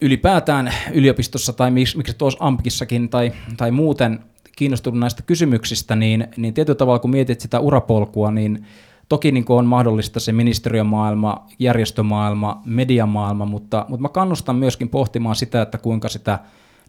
[0.00, 4.20] ylipäätään yliopistossa tai miksi, tuossa AMPKissakin tai, tai muuten
[4.56, 8.66] kiinnostunut näistä kysymyksistä, niin, niin tietyllä tavalla kun mietit sitä urapolkua, niin
[9.08, 15.62] toki niin on mahdollista se ministeriömaailma, järjestömaailma, mediamaailma, mutta, mutta mä kannustan myöskin pohtimaan sitä,
[15.62, 16.38] että kuinka sitä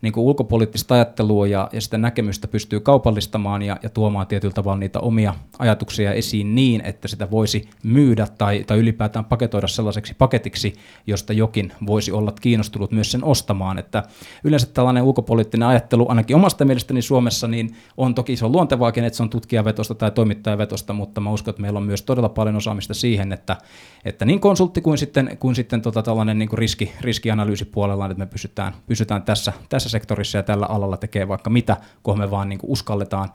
[0.01, 4.79] niin kuin ulkopoliittista ajattelua ja, ja sitä näkemystä pystyy kaupallistamaan ja, ja tuomaan tietyllä tavalla
[4.79, 10.73] niitä omia ajatuksia esiin niin, että sitä voisi myydä tai, tai ylipäätään paketoida sellaiseksi paketiksi,
[11.07, 13.79] josta jokin voisi olla kiinnostunut myös sen ostamaan.
[13.79, 14.03] Että
[14.43, 19.17] yleensä tällainen ulkopoliittinen ajattelu, ainakin omasta mielestäni Suomessa, niin on toki se on luontevaakin, että
[19.17, 22.93] se on tutkijavetosta tai toimittajavetosta, mutta mä uskon, että meillä on myös todella paljon osaamista
[22.93, 23.57] siihen, että,
[24.05, 28.25] että niin konsultti kuin sitten, kuin sitten tota tällainen niin kuin riski, riskianalyysipuolella, että me
[28.25, 32.49] pysytään, pysytään tässä, tässä tässä sektorissa ja tällä alalla tekee vaikka mitä, kun me vaan
[32.49, 33.29] niin kuin uskalletaan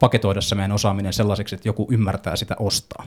[0.00, 3.04] paketoida se meidän osaaminen sellaiseksi, että joku ymmärtää sitä ostaa.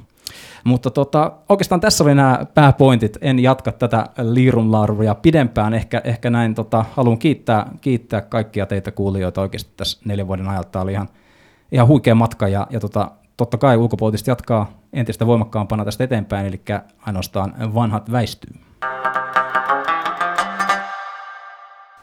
[0.63, 3.17] Mutta tota, oikeastaan tässä oli nämä pääpointit.
[3.21, 5.73] En jatka tätä liirunlarvia pidempään.
[5.73, 10.69] Ehkä, ehkä näin tota, haluan kiittää, kiittää kaikkia teitä kuulijoita oikeasti tässä neljän vuoden ajalta.
[10.69, 11.09] Tämä oli ihan,
[11.71, 16.61] ihan huikea matka ja, ja tota, totta kai ulkopoliittisesti jatkaa entistä voimakkaampana tästä eteenpäin, eli
[17.05, 18.53] ainoastaan vanhat väistyy.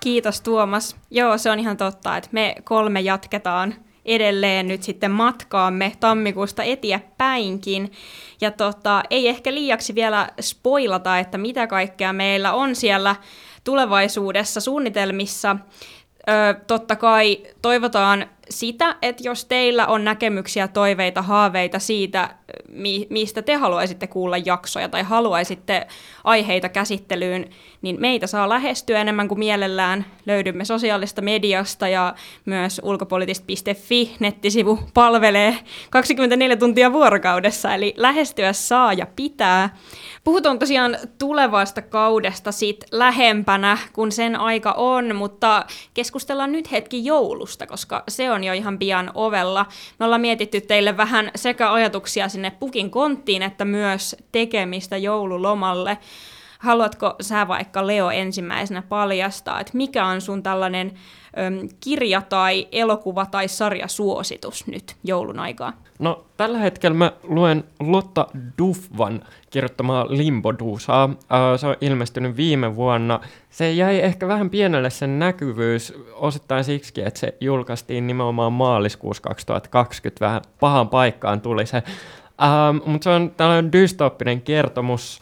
[0.04, 0.96] Kiitos Tuomas.
[1.10, 7.92] Joo, se on ihan totta, että me kolme jatketaan edelleen nyt sitten matkaamme tammikuusta eteenpäinkin.
[8.40, 13.16] Ja tota, ei ehkä liiaksi vielä spoilata, että mitä kaikkea meillä on siellä
[13.64, 15.56] tulevaisuudessa suunnitelmissa.
[16.28, 22.34] Ö, totta kai toivotaan sitä, että jos teillä on näkemyksiä, toiveita, haaveita siitä,
[22.68, 25.86] mi- mistä te haluaisitte kuulla jaksoja tai haluaisitte
[26.24, 27.50] aiheita käsittelyyn,
[27.84, 30.06] niin meitä saa lähestyä enemmän kuin mielellään.
[30.26, 35.58] Löydymme sosiaalista mediasta ja myös ulkopolitist.fi nettisivu palvelee
[35.90, 39.76] 24 tuntia vuorokaudessa, eli lähestyä saa ja pitää.
[40.24, 47.66] Puhutaan tosiaan tulevasta kaudesta sit lähempänä, kun sen aika on, mutta keskustellaan nyt hetki joulusta,
[47.66, 49.66] koska se on jo ihan pian ovella.
[49.98, 55.98] Me ollaan mietitty teille vähän sekä ajatuksia sinne pukin konttiin, että myös tekemistä joululomalle.
[56.64, 60.92] Haluatko sä vaikka Leo ensimmäisenä paljastaa, että mikä on sun tällainen
[61.38, 65.72] öm, kirja tai elokuva tai sarjasuositus nyt joulun aikaa?
[65.98, 68.26] No tällä hetkellä mä luen Lotta
[68.58, 71.10] Duffvan kirjoittamaa Limbo-duusaa.
[71.10, 73.20] Äh, se on ilmestynyt viime vuonna.
[73.50, 80.24] Se jäi ehkä vähän pienelle sen näkyvyys osittain siksi, että se julkaistiin nimenomaan maaliskuussa 2020.
[80.24, 81.76] Vähän pahan paikkaan tuli se.
[82.42, 85.20] Ähm, Mutta se on tällainen dystoppinen kertomus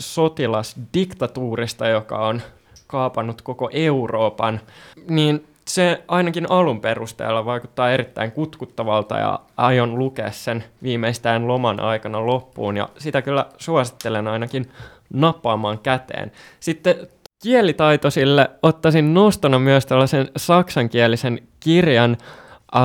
[0.00, 2.42] sotilasdiktatuurista, joka on
[2.86, 4.60] kaapannut koko Euroopan.
[5.08, 12.26] Niin se ainakin alun perusteella vaikuttaa erittäin kutkuttavalta ja aion lukea sen viimeistään loman aikana
[12.26, 14.70] loppuun ja sitä kyllä suosittelen ainakin
[15.12, 16.32] nappaamaan käteen.
[16.60, 16.96] Sitten
[17.42, 22.16] kielitaitoisille ottaisin nostona myös tällaisen saksankielisen kirjan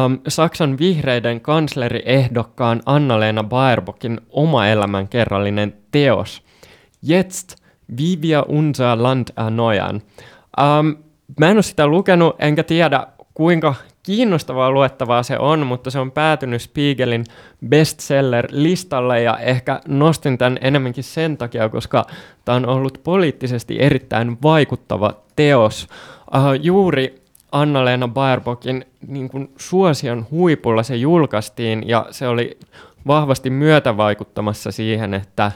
[0.05, 6.43] um, Saksan vihreiden kansleriehdokkaan Anna-Leena Baerbockin oma elämän kerrallinen teos.
[7.01, 7.55] Jetzt,
[7.97, 10.01] wie wir unser Land erneuern.
[10.61, 10.97] Um,
[11.39, 16.11] mä en ole sitä lukenut, enkä tiedä kuinka kiinnostavaa luettavaa se on, mutta se on
[16.11, 17.25] päätynyt Spiegelin
[17.69, 22.05] bestseller-listalle ja ehkä nostin tämän enemmänkin sen takia, koska
[22.45, 25.87] tämä on ollut poliittisesti erittäin vaikuttava teos.
[26.35, 32.57] Uh, juuri Anna-Leena Baerbockin niin kuin suosion huipulla se julkaistiin ja se oli
[33.07, 35.51] vahvasti myötävaikuttamassa siihen, että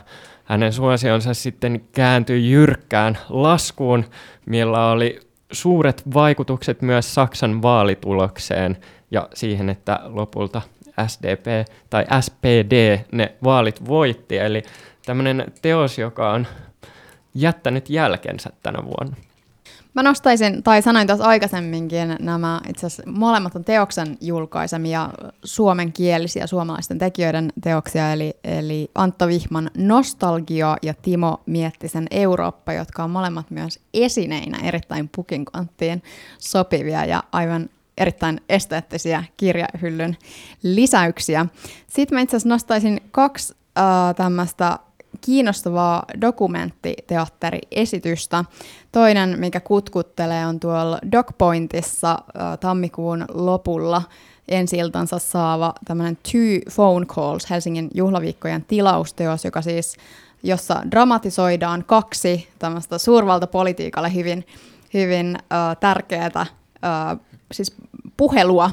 [0.45, 4.05] hänen suosionsa sitten kääntyi jyrkkään laskuun,
[4.45, 5.19] millä oli
[5.51, 8.77] suuret vaikutukset myös Saksan vaalitulokseen
[9.11, 10.61] ja siihen, että lopulta
[11.07, 14.37] SDP tai SPD ne vaalit voitti.
[14.37, 14.63] Eli
[15.05, 16.47] tämmöinen teos, joka on
[17.33, 19.15] jättänyt jälkensä tänä vuonna.
[19.93, 25.09] Mä nostaisin, tai sanoin tuossa aikaisemminkin, nämä itse asiassa molemmat on teoksen julkaisemia
[25.43, 33.09] suomenkielisiä suomalaisten tekijöiden teoksia, eli, eli Antto Vihman Nostalgia ja Timo Miettisen Eurooppa, jotka on
[33.09, 36.03] molemmat myös esineinä erittäin pukinkanttiin
[36.39, 40.17] sopivia ja aivan erittäin esteettisiä kirjahyllyn
[40.63, 41.45] lisäyksiä.
[41.87, 44.79] Sitten mä itse asiassa nostaisin kaksi äh, tämmöistä
[45.25, 48.45] kiinnostavaa dokumenttiteatteriesitystä.
[48.91, 52.17] Toinen, mikä kutkuttelee, on tuolla Dogpointissa äh,
[52.59, 54.01] tammikuun lopulla
[54.47, 54.77] ensi
[55.17, 59.97] saava tämmöinen Two Phone Calls Helsingin juhlaviikkojen tilausteos, joka siis,
[60.43, 64.47] jossa dramatisoidaan kaksi tämmöistä suurvaltapolitiikalle hyvin,
[64.93, 66.47] hyvin äh, tärkeää äh,
[67.51, 67.75] siis
[68.17, 68.71] puhelua,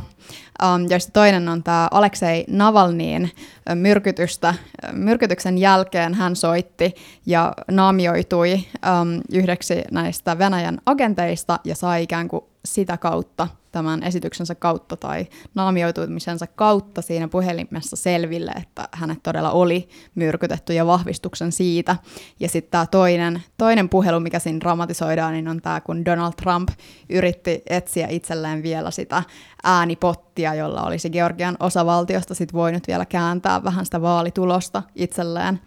[0.62, 3.30] um, joista toinen on tämä Aleksei Navalniin
[3.74, 4.54] myrkytystä.
[4.92, 6.94] Myrkytyksen jälkeen hän soitti
[7.26, 14.54] ja naamioitui um, yhdeksi näistä Venäjän agenteista ja sai ikään kuin sitä kautta tämän esityksensä
[14.54, 21.96] kautta tai naamioitumisensa kautta siinä puhelimessa selville, että hänet todella oli myrkytetty ja vahvistuksen siitä.
[22.40, 26.68] Ja sitten tämä toinen, toinen puhelu, mikä siinä dramatisoidaan, niin on tämä, kun Donald Trump
[27.08, 29.22] yritti etsiä itselleen vielä sitä
[29.62, 35.60] äänipottia, jolla olisi Georgian osavaltiosta sit voinut vielä kääntää vähän sitä vaalitulosta itselleen,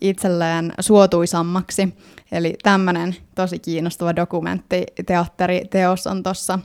[0.00, 1.96] itselleen suotuisammaksi.
[2.32, 6.58] Eli tämmöinen tosi kiinnostava dokumentti, teatteriteos on tuossa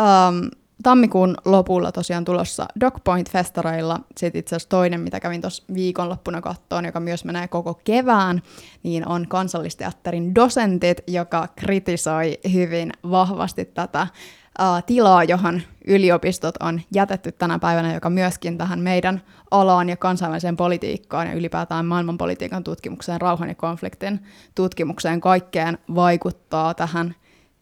[0.00, 0.50] Um,
[0.82, 4.00] tammikuun lopulla tosiaan tulossa Dogpoint-festareilla.
[4.16, 8.42] Sitten itse asiassa toinen, mitä kävin tuossa viikonloppuna kattoon, joka myös menee koko kevään,
[8.82, 14.06] niin on kansallisteatterin dosentit, joka kritisoi hyvin vahvasti tätä
[14.60, 20.56] uh, tilaa, johon yliopistot on jätetty tänä päivänä, joka myöskin tähän meidän alaan ja kansainväliseen
[20.56, 24.20] politiikkaan ja ylipäätään maailmanpolitiikan tutkimukseen, rauhan ja konfliktin
[24.54, 27.14] tutkimukseen kaikkeen vaikuttaa tähän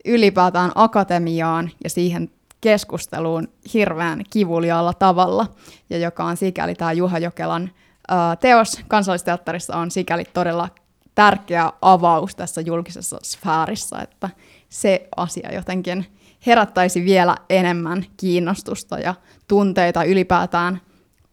[0.05, 5.47] ylipäätään akatemiaan ja siihen keskusteluun hirveän kivuliaalla tavalla,
[5.91, 7.71] ja joka on sikäli tämä Juha Jokelan
[8.09, 10.69] ää, teos kansallisteatterissa on sikäli todella
[11.15, 14.31] tärkeä avaus tässä julkisessa sfäärissä, että
[14.69, 16.07] se asia jotenkin
[16.47, 19.15] herättäisi vielä enemmän kiinnostusta ja
[19.49, 20.81] tunteita ylipäätään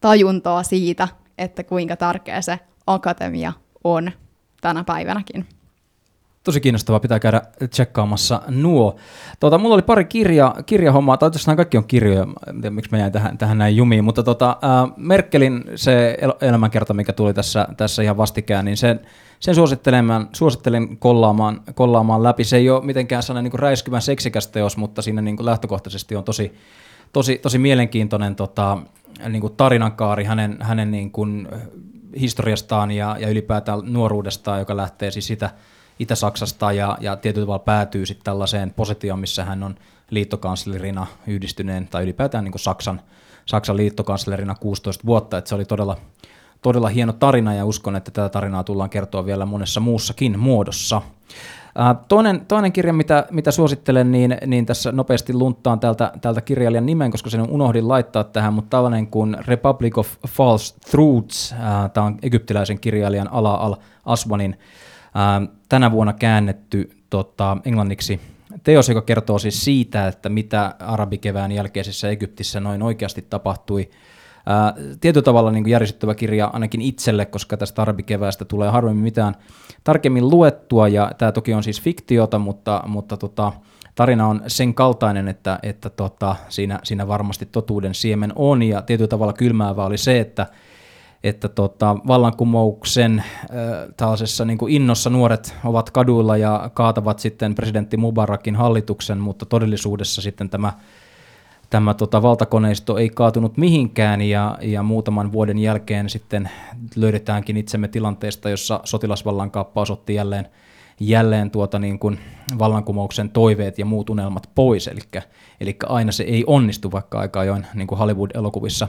[0.00, 3.52] tajuntoa siitä, että kuinka tärkeä se akatemia
[3.84, 4.12] on
[4.60, 5.46] tänä päivänäkin.
[6.50, 8.96] Tosi kiinnostavaa, pitää käydä tsekkaamassa nuo.
[9.40, 12.98] Tuota, mulla oli pari kirja, kirjahommaa, tai oikeastaan kaikki on kirjoja, en tiedä miksi mä
[12.98, 17.68] jäin tähän, tähän näin jumiin, mutta tota, äh, Merkelin se el- elämänkerta, mikä tuli tässä,
[17.76, 19.00] tässä ihan vastikään, niin sen,
[19.40, 22.44] sen suosittelen, suosittelen kollaamaan, kollaamaan läpi.
[22.44, 26.24] Se ei ole mitenkään sellainen niin räiskyvän seksikäs teos, mutta siinä niin kuin lähtökohtaisesti on
[26.24, 26.54] tosi,
[27.12, 28.78] tosi, tosi mielenkiintoinen tota,
[29.28, 31.48] niin kuin tarinankaari hänen, hänen niin kuin
[32.20, 35.50] historiastaan ja, ja ylipäätään nuoruudestaan, joka lähtee siis sitä
[36.00, 39.74] Itä-Saksasta ja, ja tietyllä tavalla päätyy sitten tällaiseen positioon, missä hän on
[40.10, 43.00] liittokanslerina yhdistyneen tai ylipäätään niin Saksan,
[43.46, 45.96] Saksan liittokanslerina 16 vuotta, että se oli todella,
[46.62, 51.02] todella hieno tarina ja uskon, että tätä tarinaa tullaan kertoa vielä monessa muussakin muodossa.
[52.08, 57.10] Toinen, toinen kirja, mitä, mitä suosittelen, niin, niin tässä nopeasti lunttaan tältä, tältä kirjailijan nimen,
[57.10, 61.54] koska sen unohdin laittaa tähän, mutta tällainen kuin Republic of False Truths,
[61.94, 64.56] tämä on egyptiläisen kirjailijan Ala al-Aswanin
[65.14, 68.20] ää, tänä vuonna käännetty tota, englanniksi
[68.64, 73.90] teos, joka kertoo siis siitä, että mitä arabikevään jälkeisessä Egyptissä noin oikeasti tapahtui.
[74.46, 79.34] Ää, tietyllä tavalla niin järisyttävä kirja ainakin itselle, koska tästä arabikeväästä tulee harvemmin mitään
[79.84, 83.52] tarkemmin luettua, ja tämä toki on siis fiktiota, mutta, mutta tota,
[83.94, 89.08] tarina on sen kaltainen, että, että tota, siinä, siinä varmasti totuuden siemen on, ja tietyllä
[89.08, 90.46] tavalla kylmäävää oli se, että
[91.24, 93.56] että tota, vallankumouksen äh,
[93.96, 100.22] tällaisessa niin kuin innossa nuoret ovat kaduilla ja kaatavat sitten presidentti Mubarakin hallituksen, mutta todellisuudessa
[100.22, 100.72] sitten tämä,
[101.70, 106.50] tämä tota, valtakoneisto ei kaatunut mihinkään ja, ja muutaman vuoden jälkeen sitten
[106.96, 110.48] löydetäänkin itsemme tilanteesta, jossa sotilasvallankaappaus otti jälleen,
[111.00, 112.18] jälleen tuota niin kuin
[112.58, 115.00] vallankumouksen toiveet ja muut unelmat pois, eli,
[115.60, 118.88] eli aina se ei onnistu, vaikka aika ajoin niin kuin Hollywood-elokuvissa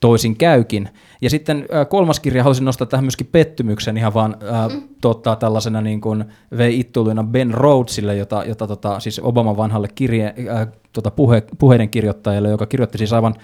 [0.00, 0.88] toisin käykin.
[1.20, 4.82] Ja sitten kolmas kirja, haluaisin nostaa tähän myöskin pettymyksen ihan vaan äh, mm.
[5.00, 6.24] tota, tällaisena niin kuin
[6.56, 11.88] vei ittuluina Ben Rhodesille, jota, jota tota, siis Obaman vanhalle kirje, äh, tota, puhe, puheiden
[11.88, 13.34] kirjoittajalle, joka kirjoitti siis aivan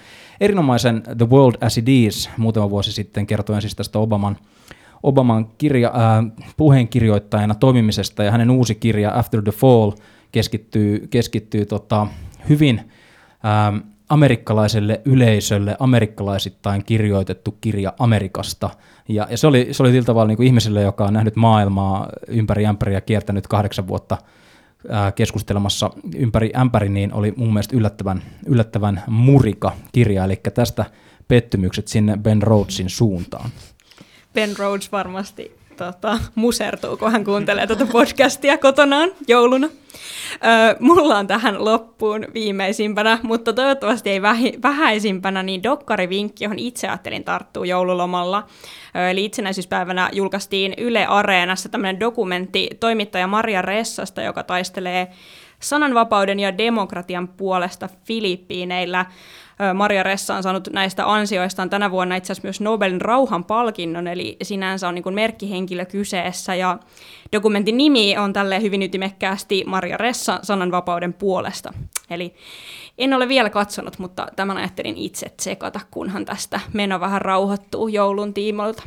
[0.41, 4.37] erinomaisen The World as It Is muutama vuosi sitten kertoen siis tästä Obaman
[5.03, 9.91] Obaman kirja, äh, puheenkirjoittajana toimimisesta ja hänen uusi kirja After the Fall
[10.31, 12.07] keskittyy, keskittyy tota,
[12.49, 12.91] hyvin
[13.45, 13.77] ähm,
[14.09, 18.69] amerikkalaiselle yleisölle amerikkalaisittain kirjoitettu kirja Amerikasta.
[19.07, 22.09] Ja, ja se oli, se oli sillä tavalla niin kuin ihmiselle, joka on nähnyt maailmaa
[22.27, 24.17] ympäri ämpäri ja kiertänyt kahdeksan vuotta
[24.89, 30.85] ää, keskustelemassa ympäri ämpäri, niin oli mun mielestä yllättävän, yllättävän murika kirja, eli tästä
[31.27, 33.49] pettymykset sinne Ben Rhodesin suuntaan.
[34.33, 39.67] Ben Rhodes varmasti tota, musertuu, kun hän kuuntelee tätä podcastia kotonaan jouluna.
[39.67, 46.87] Ö, mulla on tähän loppuun viimeisimpänä, mutta toivottavasti ei vähi, vähäisimpänä, niin dokkarivinkki, johon itse
[46.87, 48.47] ajattelin tarttua joululomalla.
[48.95, 55.07] Ö, eli itsenäisyyspäivänä julkaistiin Yle Areenassa tämmöinen dokumentti toimittaja Maria Ressasta, joka taistelee
[55.59, 59.05] sananvapauden ja demokratian puolesta Filippiineillä.
[59.73, 64.87] Maria Ressa on saanut näistä ansioistaan tänä vuonna itse asiassa myös Nobelin rauhanpalkinnon, eli sinänsä
[64.87, 66.77] on niin kuin merkkihenkilö kyseessä, ja
[67.33, 71.73] dokumentin nimi on tälle hyvin ytimekkäästi Maria Ressa sananvapauden puolesta.
[72.09, 72.33] Eli
[72.97, 78.33] en ole vielä katsonut, mutta tämän ajattelin itse tsekata, kunhan tästä meno vähän rauhoittuu joulun
[78.33, 78.83] tiimoilta.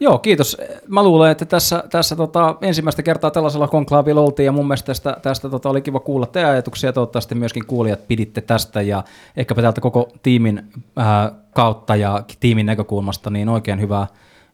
[0.00, 0.56] Joo, kiitos.
[0.88, 5.16] Mä luulen, että tässä, tässä tota, ensimmäistä kertaa tällaisella konklaavilla oltiin ja mun mielestä tästä,
[5.22, 6.92] tästä tota, oli kiva kuulla teidän ajatuksia.
[6.92, 9.04] Toivottavasti myöskin kuulijat piditte tästä ja
[9.36, 14.06] ehkäpä täältä koko tiimin ää, kautta ja tiimin näkökulmasta niin oikein hyvää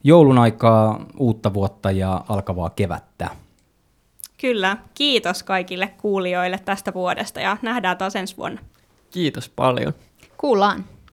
[0.05, 3.31] joulun aikaa, uutta vuotta ja alkavaa kevättä.
[4.41, 8.61] Kyllä, kiitos kaikille kuulijoille tästä vuodesta ja nähdään taas ensi vuonna.
[9.11, 9.93] Kiitos paljon.
[10.39, 10.85] Kuullaan.